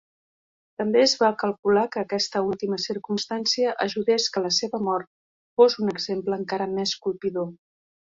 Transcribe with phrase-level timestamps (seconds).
[0.81, 5.11] També es va calcular que aquesta última circumstància ajudés que la seva mort
[5.61, 7.53] fos un exemple encara més colpidor.